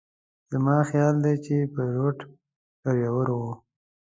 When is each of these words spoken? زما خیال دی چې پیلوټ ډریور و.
زما 0.51 0.77
خیال 0.89 1.15
دی 1.23 1.33
چې 1.45 1.55
پیلوټ 1.75 2.17
ډریور 2.83 3.27
و. 3.31 3.41